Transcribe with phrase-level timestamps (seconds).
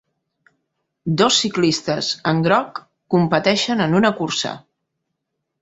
[1.21, 2.81] Dos ciclistes en groc
[3.17, 4.59] competeixen en una cursa